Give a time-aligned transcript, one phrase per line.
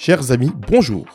[0.00, 1.06] Chers amis, bonjour.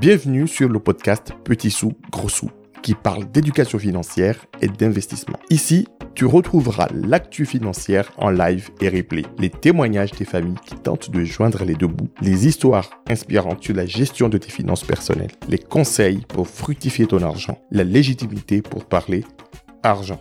[0.00, 2.48] Bienvenue sur le podcast Petit sous, gros sous,
[2.80, 5.40] qui parle d'éducation financière et d'investissement.
[5.50, 11.10] Ici, tu retrouveras l'actu financière en live et replay, les témoignages des familles qui tentent
[11.10, 15.32] de joindre les deux bouts, les histoires inspirantes sur la gestion de tes finances personnelles,
[15.48, 19.24] les conseils pour fructifier ton argent, la légitimité pour parler
[19.82, 20.20] argent.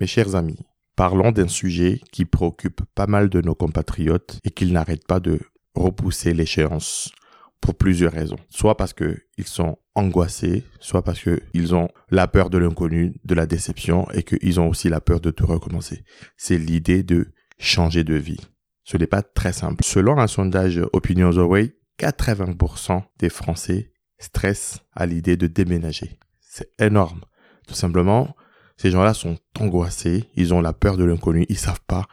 [0.00, 0.66] Mes chers amis,
[0.96, 5.40] parlons d'un sujet qui préoccupe pas mal de nos compatriotes et qu'ils n'arrêtent pas de
[5.74, 7.12] repousser l'échéance
[7.60, 8.38] pour plusieurs raisons.
[8.48, 13.46] Soit parce qu'ils sont angoissés, soit parce qu'ils ont la peur de l'inconnu, de la
[13.46, 16.04] déception et qu'ils ont aussi la peur de tout recommencer.
[16.36, 18.40] C'est l'idée de changer de vie.
[18.84, 19.84] Ce n'est pas très simple.
[19.84, 26.18] Selon un sondage Opinions Away, 80% des Français stressent à l'idée de déménager.
[26.40, 27.22] C'est énorme.
[27.68, 28.34] Tout simplement,
[28.76, 32.06] ces gens-là sont angoissés, ils ont la peur de l'inconnu, ils savent pas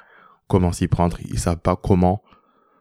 [0.48, 2.22] comment s'y prendre, ils savent pas comment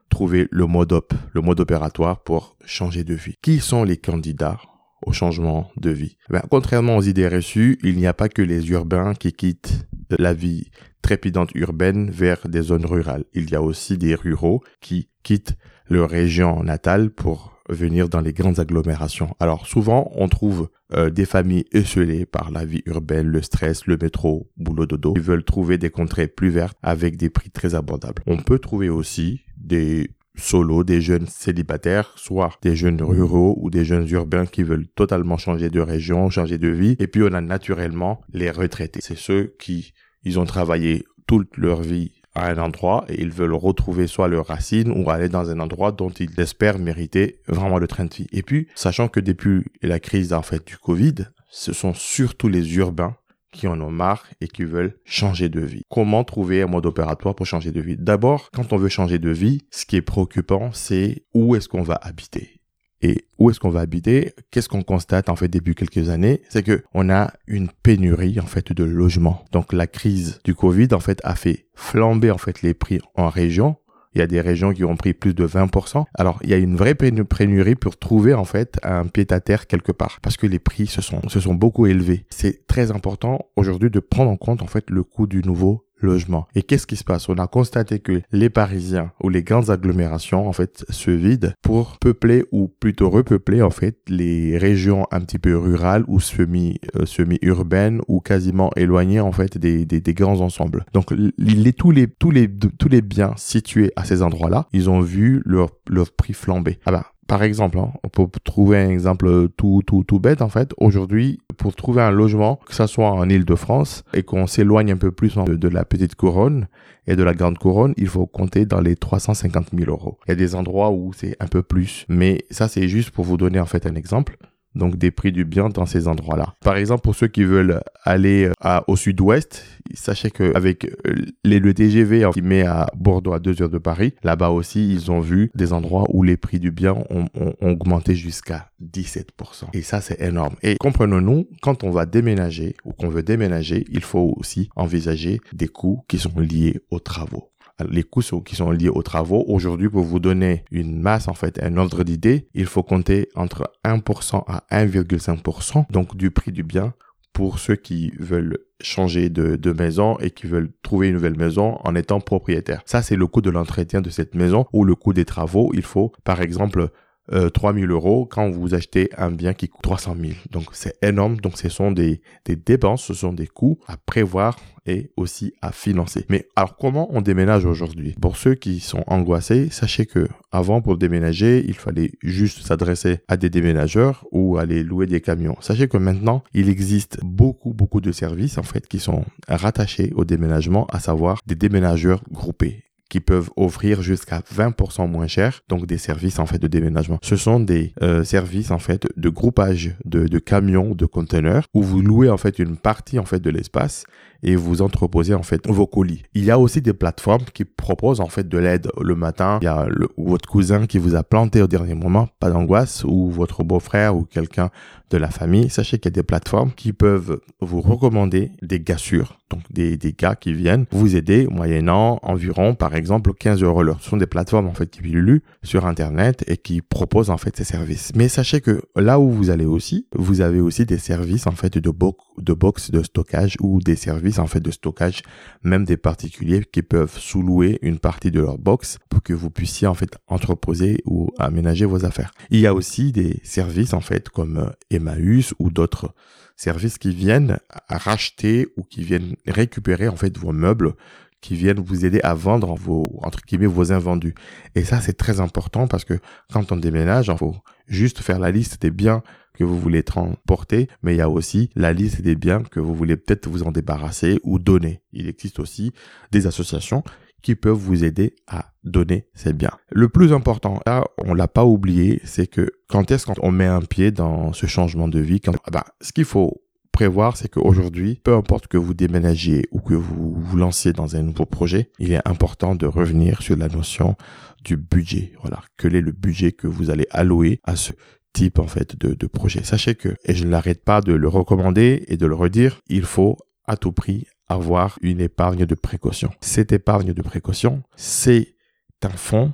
[0.09, 3.35] trouver le mode op, le mode opératoire pour changer de vie.
[3.43, 4.61] Qui sont les candidats
[5.03, 6.17] au changement de vie?
[6.31, 10.35] Ben, Contrairement aux idées reçues, il n'y a pas que les urbains qui quittent la
[10.35, 10.71] vie
[11.03, 13.25] trépidante urbaine vers des zones rurales.
[13.35, 15.57] Il y a aussi des ruraux qui quittent
[15.89, 19.35] leur région natale pour venir dans les grandes agglomérations.
[19.41, 23.97] Alors souvent, on trouve euh, des familles esselées par la vie urbaine, le stress, le
[24.01, 28.23] métro, boulot dodo, qui veulent trouver des contrées plus vertes avec des prix très abordables.
[28.27, 33.85] On peut trouver aussi des solos, des jeunes célibataires, soit des jeunes ruraux ou des
[33.85, 36.97] jeunes urbains qui veulent totalement changer de région, changer de vie.
[36.99, 39.01] Et puis on a naturellement les retraités.
[39.03, 39.93] C'est ceux qui,
[40.25, 44.91] ils ont travaillé toute leur vie un endroit et ils veulent retrouver soit leurs racines
[44.91, 48.27] ou aller dans un endroit dont ils espèrent mériter vraiment le train de vie.
[48.33, 51.15] Et puis, sachant que depuis la crise en fait du Covid,
[51.51, 53.17] ce sont surtout les urbains
[53.53, 55.83] qui en ont marre et qui veulent changer de vie.
[55.89, 57.97] Comment trouver un mode opératoire pour changer de vie?
[57.97, 61.83] D'abord, quand on veut changer de vie, ce qui est préoccupant, c'est où est-ce qu'on
[61.83, 62.58] va habiter.
[63.01, 64.33] Et où est-ce qu'on va habiter?
[64.51, 66.43] Qu'est-ce qu'on constate en fait depuis quelques années?
[66.49, 69.45] C'est que on a une pénurie en fait de logements.
[69.53, 73.29] Donc la crise du Covid en fait a fait flamber en fait les prix en
[73.29, 73.77] région
[74.15, 76.05] il y a des régions qui ont pris plus de 20%.
[76.15, 80.19] Alors, il y a une vraie pénurie pour trouver, en fait, un pied-à-terre quelque part.
[80.23, 82.25] Parce que les prix se sont, se sont beaucoup élevés.
[82.31, 86.47] C'est très important aujourd'hui de prendre en compte, en fait, le coût du nouveau logement.
[86.55, 87.29] Et qu'est-ce qui se passe?
[87.29, 91.99] On a constaté que les Parisiens ou les grandes agglomérations en fait se vident pour
[91.99, 97.07] peupler ou plutôt repeupler en fait les régions un petit peu rurales ou semi euh,
[97.07, 100.85] semi urbaines ou quasiment éloignées en fait des, des, des grands ensembles.
[100.93, 105.01] Donc les, tous les tous les tous les biens situés à ces endroits-là, ils ont
[105.01, 106.79] vu leur leur prix flamber.
[106.87, 110.49] Ah bah par exemple, hein, on peut trouver un exemple tout, tout, tout bête en
[110.49, 110.73] fait.
[110.79, 115.13] Aujourd'hui, pour trouver un logement, que ce soit en Ile-de-France et qu'on s'éloigne un peu
[115.13, 116.69] plus de, la petite couronne
[117.07, 120.19] et de la grande couronne, il faut compter dans les 350 000 euros.
[120.27, 123.27] Il y a des endroits où c'est un peu plus, mais ça c'est juste pour
[123.27, 124.39] vous donner en fait un exemple
[124.79, 126.55] donc des prix du bien dans ces endroits-là.
[126.61, 129.65] Par exemple, pour ceux qui veulent aller euh, au sud-ouest,
[129.95, 131.15] sachez qu'avec euh,
[131.45, 135.11] les, le TGV qui met à Bordeaux à 2 heures de Paris, là-bas aussi, ils
[135.11, 137.27] ont vu des endroits où les prix du bien ont
[137.61, 139.25] augmenté jusqu'à 17%.
[139.73, 140.55] Et ça, c'est énorme.
[140.63, 145.69] Et comprenons-nous, quand on va déménager ou qu'on veut déménager, il faut aussi envisager des
[145.69, 147.51] coûts qui sont liés aux travaux
[147.89, 149.45] les coûts qui sont liés aux travaux.
[149.49, 153.71] Aujourd'hui, pour vous donner une masse, en fait, un ordre d'idée, il faut compter entre
[153.85, 156.95] 1% à 1,5%, donc du prix du bien
[157.33, 161.79] pour ceux qui veulent changer de, de, maison et qui veulent trouver une nouvelle maison
[161.85, 162.83] en étant propriétaire.
[162.85, 165.71] Ça, c'est le coût de l'entretien de cette maison ou le coût des travaux.
[165.73, 166.89] Il faut, par exemple,
[167.33, 170.33] euh, 3000 euros quand vous achetez un bien qui coûte 300 000.
[170.51, 171.37] Donc c'est énorme.
[171.37, 175.71] Donc ce sont des, des dépenses, ce sont des coûts à prévoir et aussi à
[175.71, 176.25] financer.
[176.29, 178.15] Mais alors comment on déménage aujourd'hui?
[178.21, 183.37] Pour ceux qui sont angoissés, sachez que avant pour déménager, il fallait juste s'adresser à
[183.37, 185.57] des déménageurs ou aller louer des camions.
[185.61, 190.25] Sachez que maintenant, il existe beaucoup beaucoup de services en fait qui sont rattachés au
[190.25, 195.99] déménagement, à savoir des déménageurs groupés qui peuvent offrir jusqu'à 20% moins cher, donc des
[195.99, 197.19] services en fait de déménagement.
[197.23, 201.83] Ce sont des euh, services en fait de groupage de, de camions, de conteneurs, où
[201.83, 204.05] vous louez en fait une partie en fait de l'espace
[204.43, 206.23] et vous entreposez en fait vos colis.
[206.35, 209.59] Il y a aussi des plateformes qui proposent en fait de l'aide le matin.
[209.63, 213.31] Il y a votre cousin qui vous a planté au dernier moment, pas d'angoisse, ou
[213.31, 214.71] votre beau-frère ou quelqu'un
[215.11, 215.71] de la famille.
[215.71, 220.13] Sachez qu'il y a des plateformes qui peuvent vous recommander des gassures donc des, des
[220.13, 224.01] gars qui viennent vous aider moyennant environ, par exemple, 15 euros l'heure.
[224.01, 227.57] Ce sont des plateformes, en fait, qui pilulent sur Internet et qui proposent, en fait,
[227.57, 228.13] ces services.
[228.15, 231.79] Mais sachez que là où vous allez aussi, vous avez aussi des services, en fait,
[231.79, 235.23] de, bo de box de stockage ou des services, en fait, de stockage,
[235.63, 239.87] même des particuliers qui peuvent sous-louer une partie de leur box pour que vous puissiez,
[239.87, 242.33] en fait, entreposer ou aménager vos affaires.
[242.51, 246.15] Il y a aussi des services, en fait, comme Emmaüs ou d'autres
[246.59, 247.59] services qui viennent
[247.89, 250.95] racheter ou qui viennent récupérer en fait vos meubles
[251.41, 254.35] qui viennent vous aider à vendre vos entre guillemets vos invendus.
[254.75, 256.19] Et ça c'est très important parce que
[256.53, 257.57] quand on déménage, il faut
[257.87, 259.23] juste faire la liste des biens
[259.55, 262.95] que vous voulez transporter, mais il y a aussi la liste des biens que vous
[262.95, 265.01] voulez peut-être vous en débarrasser ou donner.
[265.13, 265.93] Il existe aussi
[266.31, 267.03] des associations
[267.43, 269.77] qui peuvent vous aider à donner ces biens.
[269.91, 273.81] Le plus important, là, on l'a pas oublié, c'est que quand est-ce qu'on met un
[273.81, 275.41] pied dans ce changement de vie,
[275.71, 276.63] bah, ce qu'il faut
[276.93, 281.23] prévoir, c'est qu'aujourd'hui, peu importe que vous déménagiez ou que vous vous lanciez dans un
[281.23, 284.17] nouveau projet, il est important de revenir sur la notion
[284.65, 285.33] du budget.
[285.43, 285.63] Voilà.
[285.77, 287.93] Quel est le budget que vous allez allouer à ce
[288.33, 289.63] type, en fait, de, de projet?
[289.63, 293.37] Sachez que, et je n'arrête pas de le recommander et de le redire, il faut
[293.65, 296.31] à tout prix avoir une épargne de précaution.
[296.41, 298.55] Cette épargne de précaution, c'est
[299.03, 299.53] un fonds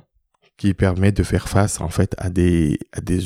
[0.57, 2.79] qui permet de faire face en fait à des,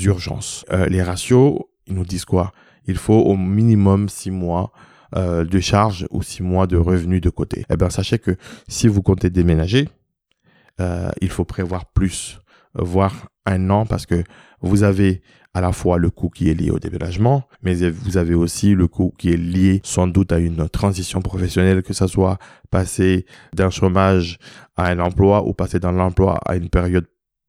[0.06, 0.66] urgences.
[0.72, 2.52] Euh, les ratios, ils nous disent quoi?
[2.86, 4.72] Il faut au minimum six mois
[5.16, 7.66] euh, de charges ou six mois de revenus de côté.
[7.70, 8.36] Eh bien, sachez que
[8.68, 9.90] si vous comptez déménager,
[10.80, 12.40] euh, il faut prévoir plus,
[12.76, 14.24] voire un an, parce que
[14.62, 15.22] vous avez
[15.54, 18.88] à la fois le coût qui est lié au déménagement, mais vous avez aussi le
[18.88, 22.38] coût qui est lié sans doute à une transition professionnelle, que ce soit
[22.70, 23.26] passer
[23.56, 24.38] d'un chômage
[24.78, 27.06] à un emploi ou passer d'un emploi à une période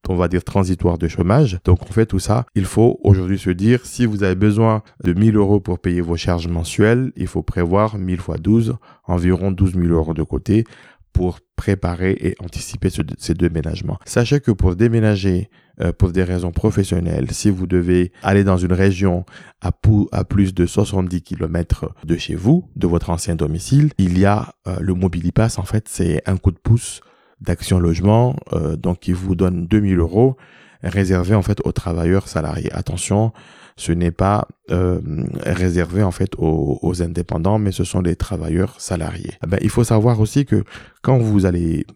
[0.08, 1.58] on va dire transitoire de chômage.
[1.64, 2.44] Donc on fait tout ça.
[2.55, 6.17] Il faut aujourd'hui se dire, si vous avez besoin de 1000 euros pour payer vos
[6.17, 10.64] charges mensuelles, il faut prévoir 1000 fois 12, environ 12 000 euros de côté
[11.12, 13.98] pour préparer et anticiper ces déménagements.
[14.04, 18.72] Sachez que pour déménager euh, pour des raisons professionnelles, si vous devez aller dans une
[18.72, 19.24] région
[19.60, 19.70] à,
[20.12, 24.54] à plus de 70 km de chez vous, de votre ancien domicile, il y a
[24.66, 25.58] euh, le Mobilipass.
[25.58, 27.00] En fait, c'est un coup de pouce
[27.40, 30.36] d'Action Logement, euh, donc qui vous donne 2000 euros
[30.82, 32.73] réservé en fait aux travailleurs salariés.
[32.73, 33.32] Attention,
[33.77, 35.00] ce n'est pas euh,
[35.44, 39.32] réservé en fait aux, indépendants, mais ce sont les travailleurs salariés.
[39.44, 40.65] Eh il faut savoir aussi que
[41.03, 41.87] quand vous allez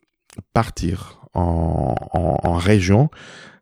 [0.52, 3.10] partir en, en, région,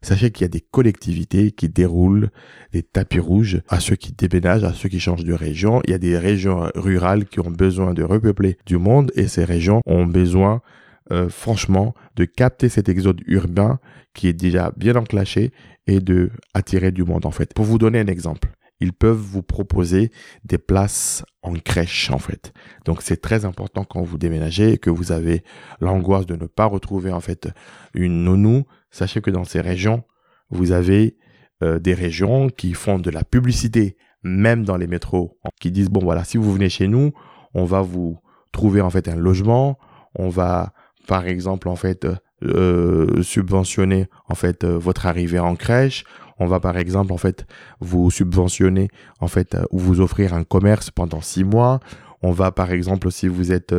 [0.03, 2.31] sachez qu'il y a des collectivités qui déroulent
[2.73, 5.81] des tapis rouges à ceux qui déménagent, à ceux qui changent de région.
[5.85, 9.45] Il y a des régions rurales qui ont besoin de repeupler du monde et ces
[9.45, 10.61] régions ont besoin
[11.11, 13.81] euh, franchement de capter cet exode urbain
[14.15, 15.53] qui est déjà bien enclenché
[15.87, 17.55] et de attirer du monde en fait.
[17.55, 18.51] Pour vous donner un exemple,
[18.83, 20.11] ils peuvent vous proposer
[20.45, 22.53] des places en crèche en fait.
[22.85, 25.45] Donc c'est très important quand vous déménagez et que vous avez
[25.81, 27.49] l'angoisse de ne pas retrouver en fait
[27.95, 28.65] une nounou.
[28.91, 30.05] Sachez que dans ces régions,
[30.51, 31.17] vous avez
[31.63, 36.01] euh, des régions qui font de la publicité, même dans les métros, qui disent bon
[36.01, 37.13] voilà si vous venez chez nous,
[37.55, 38.19] on va vous
[38.53, 39.79] trouver en fait un logement,
[40.15, 40.73] on va
[41.07, 42.07] par exemple en fait
[42.45, 46.05] euh, subventionner en fait euh, votre arrivée en crèche.
[46.39, 47.47] On va par exemple en fait
[47.79, 48.89] vous subventionner
[49.21, 51.79] en fait euh, ou vous offrir un commerce pendant six mois.
[52.21, 53.75] On va par exemple si vous êtes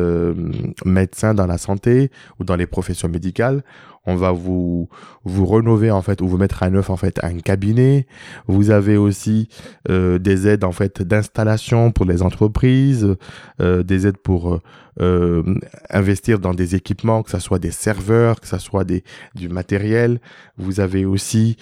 [0.84, 3.64] médecin dans la santé ou dans les professions médicales,
[4.06, 4.88] on va vous
[5.24, 8.06] vous rénover en fait ou vous mettre à neuf en fait un cabinet.
[8.46, 9.48] Vous avez aussi
[9.88, 13.16] euh, des aides en fait d'installation pour les entreprises,
[13.60, 14.60] euh, des aides pour
[15.00, 15.42] euh,
[15.90, 19.02] investir dans des équipements, que ce soit des serveurs, que ce soit des
[19.34, 20.20] du matériel.
[20.58, 21.56] Vous avez aussi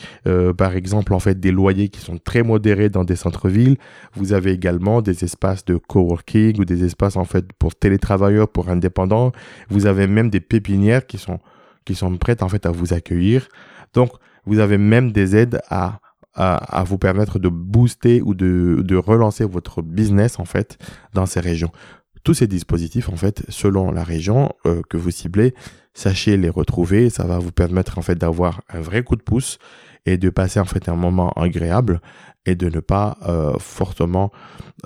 [0.59, 3.77] par exemple en fait des loyers qui sont très modérés dans des centres-villes.
[4.15, 8.69] Vous avez également des espaces de coworking ou des espaces en fait pour télétravailleurs, pour
[8.69, 9.33] indépendants.
[9.71, 11.39] Vous avez même des pépinières qui sont
[11.85, 13.49] qui sont prêtes en fait à vous accueillir.
[13.95, 14.13] Donc,
[14.45, 16.01] vous avez même des aides à,
[16.35, 20.79] à, vous permettre de booster ou de, de relancer votre business en fait
[21.15, 21.71] dans ces régions.
[22.25, 25.55] Tous ces dispositifs en fait, selon la région euh, que vous ciblez,
[25.95, 27.11] sachez les retrouver.
[27.11, 29.59] Ça va vous permettre en fait d'avoir un vrai coup de pouce
[30.07, 32.01] et de passer en fait un moment agréable
[32.45, 34.33] et de ne pas euh, fortement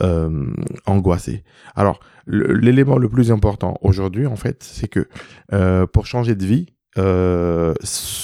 [0.03, 0.53] euh,
[0.85, 1.43] angoisser.
[1.75, 5.09] Alors, l'élément le plus important aujourd'hui, en fait, c'est que
[5.53, 6.67] euh, pour changer de vie,
[6.99, 7.75] euh,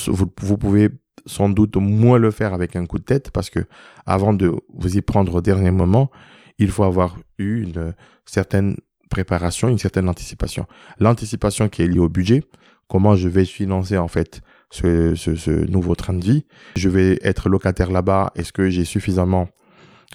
[0.07, 0.91] vous, pouvez
[1.27, 3.61] sans doute moins le faire avec un coup de tête parce que
[4.07, 6.11] avant de vous y prendre au dernier moment,
[6.59, 8.77] il faut avoir eu une certaine
[9.11, 10.67] préparation, une certaine anticipation.
[10.99, 12.45] L'anticipation qui est liée au budget,
[12.89, 16.45] comment je vais financer en fait ce, ce, ce nouveau train de vie?
[16.77, 18.33] Je vais être locataire là-bas.
[18.35, 19.49] Est-ce que j'ai suffisamment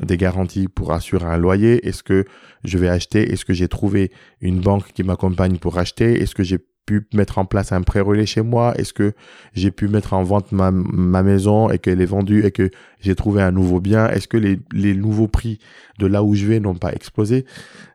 [0.01, 1.87] des garanties pour assurer un loyer?
[1.87, 2.25] Est-ce que
[2.63, 3.31] je vais acheter?
[3.31, 4.11] Est-ce que j'ai trouvé
[4.41, 6.21] une banque qui m'accompagne pour acheter?
[6.21, 8.73] Est-ce que j'ai pu mettre en place un pré-relais chez moi?
[8.79, 9.13] Est-ce que
[9.53, 13.13] j'ai pu mettre en vente ma, ma maison et qu'elle est vendue et que j'ai
[13.13, 14.09] trouvé un nouveau bien?
[14.09, 15.59] Est-ce que les nouveaux prix
[15.99, 17.45] de là où je vais n'ont pas explosé?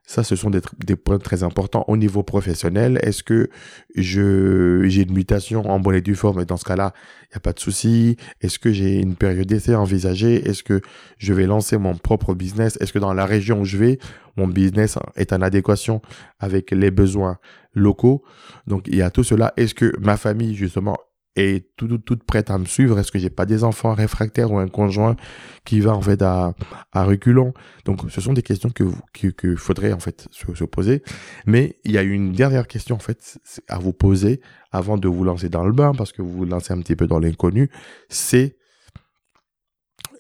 [0.05, 2.99] Ça, ce sont des, des, points très importants au niveau professionnel.
[3.03, 3.49] Est-ce que
[3.95, 6.41] je j'ai une mutation en bonne et due forme?
[6.41, 6.93] Et dans ce cas-là,
[7.23, 10.47] il n'y a pas de souci Est-ce que j'ai une période d'essai envisagée?
[10.49, 10.81] Est-ce que
[11.19, 12.77] je vais lancer mon propre business?
[12.81, 13.99] Est-ce que dans la région où je vais,
[14.37, 16.03] mon business est en adéquation
[16.41, 17.39] avec les besoins
[17.73, 18.25] locaux?
[18.67, 19.55] Donc il y a tout cela.
[19.57, 20.97] Est-ce que ma famille justement
[21.37, 24.59] est toute, toute prête à me suivre Est-ce que j'ai pas des enfants réfractaires ou
[24.59, 25.17] un conjoint
[25.65, 26.55] qui va en fait à,
[26.93, 27.55] à reculons?
[27.85, 31.03] Donc ce sont des questions que vous que, faudrait en fait se, se, poser.
[31.47, 34.41] Mais il y a une dernière question en fait à vous poser
[34.73, 37.07] avant de vous lancer dans le bain parce que vous vous lancez un petit peu
[37.07, 37.71] dans l'inconnu.
[38.09, 38.57] C'est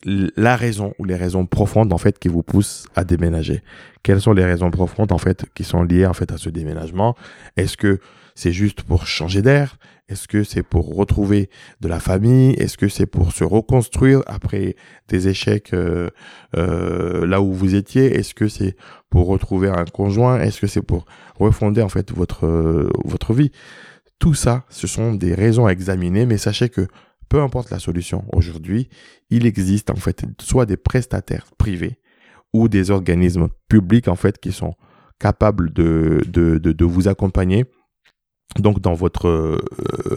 [0.04, 3.62] la raison ou les raisons profondes en fait qui vous poussent à déménager.
[4.02, 7.14] Quelles sont les raisons profondes en fait qui sont liées en fait à ce déménagement?
[7.56, 8.00] Est-ce que
[8.34, 9.76] c'est juste pour changer d'air?
[10.08, 11.48] Est-ce que c'est pour retrouver
[11.80, 12.52] de la famille?
[12.54, 14.76] Est-ce que c'est pour se reconstruire après
[15.08, 16.10] des échecs euh,
[16.56, 18.18] euh, là où vous étiez?
[18.18, 18.76] Est-ce que c'est
[19.10, 20.40] pour retrouver un conjoint?
[20.40, 21.06] Est-ce que c'est pour
[21.38, 23.52] refonder en fait votre euh, votre vie?
[24.18, 26.86] Tout ça, ce sont des raisons à examiner, mais sachez que
[27.32, 28.90] peu importe la solution aujourd'hui,
[29.30, 31.98] il existe en fait soit des prestataires privés
[32.52, 34.74] ou des organismes publics en fait qui sont
[35.18, 37.64] capables de, de, de, vous accompagner
[38.58, 39.58] donc dans votre euh,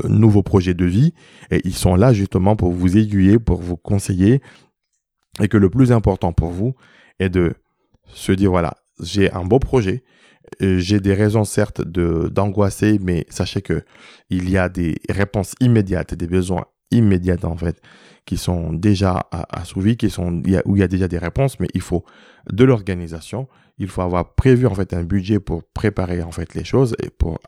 [0.09, 1.13] nouveau projet de vie.
[1.51, 4.41] Et ils sont là justement pour vous aiguiller, pour vous conseiller.
[5.41, 6.75] Et que le plus important pour vous
[7.19, 7.53] est de
[8.07, 10.03] se dire voilà, j'ai un beau projet,
[10.61, 13.85] euh, j'ai des raisons certes d'angoisser mais sachez que
[14.29, 17.81] il y a des réponses immédiates, des besoins immédiates en fait
[18.25, 21.81] qui sont déjà assouvis, qui sont où il y a déjà des réponses, mais il
[21.81, 22.03] faut
[22.51, 23.47] de l'organisation.
[23.77, 27.09] Il faut avoir prévu en fait un budget pour préparer en fait les choses et
[27.09, 27.39] pour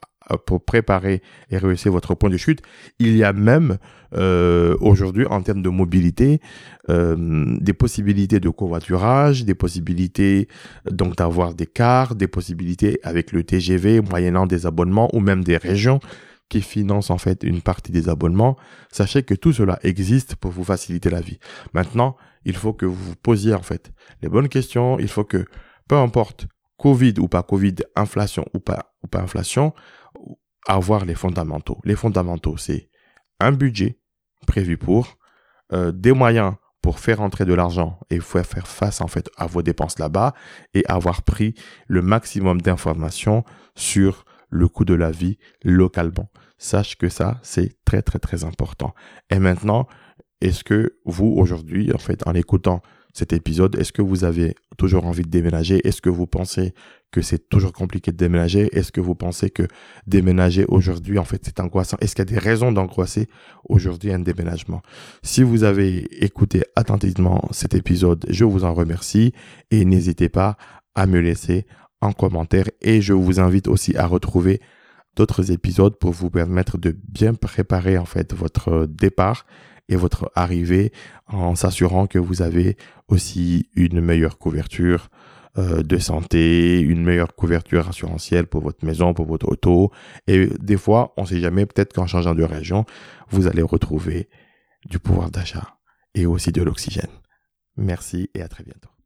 [0.45, 2.61] pour préparer et réussir votre point de chute.
[2.99, 3.77] Il y a même
[4.13, 6.41] euh, aujourd'hui en termes de mobilité
[6.89, 10.47] euh, des possibilités de covoiturage, des possibilités
[10.89, 15.57] donc d'avoir des cars, des possibilités avec le TGV moyennant des abonnements ou même des
[15.57, 15.99] régions
[16.49, 18.57] qui finance en fait une partie des abonnements,
[18.91, 21.39] sachez que tout cela existe pour vous faciliter la vie.
[21.73, 24.99] Maintenant, il faut que vous vous posiez en fait les bonnes questions.
[24.99, 25.45] Il faut que,
[25.87, 29.73] peu importe Covid ou pas Covid, inflation ou pas, ou pas inflation,
[30.67, 31.79] avoir les fondamentaux.
[31.83, 32.89] Les fondamentaux, c'est
[33.39, 33.99] un budget
[34.45, 35.17] prévu pour,
[35.73, 39.61] euh, des moyens pour faire entrer de l'argent et faire face en fait à vos
[39.61, 40.33] dépenses là-bas
[40.73, 41.53] et avoir pris
[41.87, 43.43] le maximum d'informations
[43.75, 46.29] sur le coût de la vie localement.
[46.57, 48.93] Sache que ça, c'est très, très, très important.
[49.29, 49.87] Et maintenant,
[50.41, 52.81] est-ce que vous, aujourd'hui, en fait, en écoutant
[53.13, 55.81] cet épisode, est-ce que vous avez toujours envie de déménager?
[55.87, 56.75] Est-ce que vous pensez
[57.11, 58.69] que c'est toujours compliqué de déménager?
[58.77, 59.63] Est-ce que vous pensez que
[60.05, 61.97] déménager aujourd'hui, en fait, c'est angoissant?
[61.99, 63.27] Est-ce qu'il y a des raisons d'angoisser
[63.63, 64.83] aujourd'hui un déménagement?
[65.23, 69.33] Si vous avez écouté attentivement cet épisode, je vous en remercie
[69.71, 70.55] et n'hésitez pas
[70.93, 71.65] à me laisser
[72.01, 74.61] en commentaire et je vous invite aussi à retrouver
[75.15, 79.45] d'autres épisodes pour vous permettre de bien préparer en fait votre départ
[79.89, 80.91] et votre arrivée
[81.27, 82.77] en s'assurant que vous avez
[83.07, 85.09] aussi une meilleure couverture
[85.57, 89.91] euh, de santé, une meilleure couverture assurantielle pour votre maison, pour votre auto.
[90.27, 92.85] Et des fois, on ne sait jamais, peut-être qu'en changeant de région,
[93.29, 94.29] vous allez retrouver
[94.85, 95.77] du pouvoir d'achat
[96.13, 97.09] et aussi de l'oxygène.
[97.75, 98.96] Merci et à très bientôt.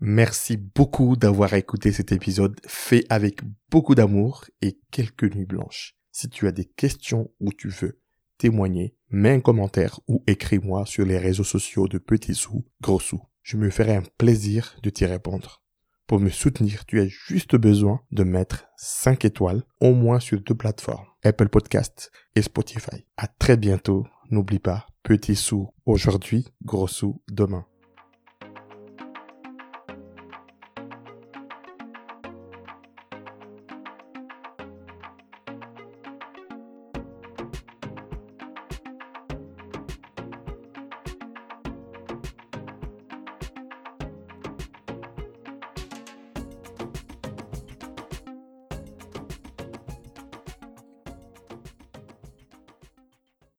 [0.00, 5.96] Merci beaucoup d'avoir écouté cet épisode fait avec beaucoup d'amour et quelques nuits blanches.
[6.12, 8.00] Si tu as des questions ou tu veux
[8.38, 13.22] témoigner, mets un commentaire ou écris-moi sur les réseaux sociaux de Petit Sous, Gros Sous.
[13.42, 15.62] Je me ferai un plaisir de t'y répondre.
[16.06, 20.54] Pour me soutenir, tu as juste besoin de mettre 5 étoiles au moins sur deux
[20.54, 23.06] plateformes, Apple Podcast et Spotify.
[23.16, 24.06] À très bientôt.
[24.30, 27.66] N'oublie pas, Petit Sous aujourd'hui, Gros Sous demain.